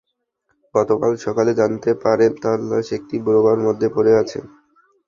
গতকাল 0.75 1.11
সকালে 1.25 1.51
জানতে 1.59 1.91
পারেন, 2.03 2.31
তার 2.43 2.59
লাশ 2.69 2.87
একটি 2.97 3.15
ডোবার 3.25 3.57
মধ্যে 3.65 3.87
পড়ে 3.95 4.11
আছে। 4.21 4.39